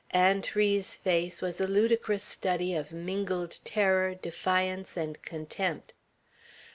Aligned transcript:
Aunt 0.09 0.55
Ri's 0.55 0.95
face 0.95 1.43
was 1.43 1.61
a 1.61 1.67
ludicrous 1.67 2.23
study 2.23 2.73
of 2.73 2.91
mingled 2.91 3.59
terror, 3.63 4.15
defiance, 4.15 4.97
and 4.97 5.21
contempt. 5.21 5.93